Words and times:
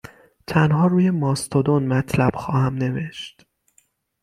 تنها 0.47 0.87
روی 0.87 1.09
ماستودون 1.09 1.87
مطلب 1.87 2.31
خواهم 2.35 2.75
نوشت 2.75 3.45